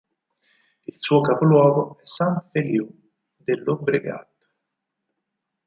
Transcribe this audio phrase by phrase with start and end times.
[0.87, 2.89] Il suo capoluogo è Sant Feliu
[3.37, 4.31] de Llobregat.